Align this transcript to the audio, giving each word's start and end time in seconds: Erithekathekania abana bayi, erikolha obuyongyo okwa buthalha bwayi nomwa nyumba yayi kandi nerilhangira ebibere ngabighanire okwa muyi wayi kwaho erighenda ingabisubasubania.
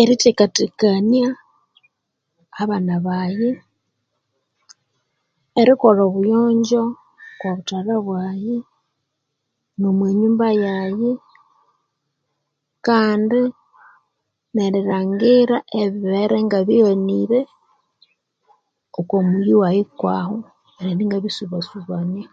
Erithekathekania 0.00 1.28
abana 2.62 2.94
bayi, 3.06 3.50
erikolha 5.60 6.02
obuyongyo 6.06 6.82
okwa 7.32 7.50
buthalha 7.56 7.96
bwayi 8.06 8.56
nomwa 9.78 10.08
nyumba 10.20 10.46
yayi 10.64 11.12
kandi 12.86 13.40
nerilhangira 14.54 15.56
ebibere 15.82 16.36
ngabighanire 16.46 17.40
okwa 18.98 19.18
muyi 19.28 19.52
wayi 19.60 19.82
kwaho 19.98 20.36
erighenda 20.78 21.02
ingabisubasubania. 21.04 22.28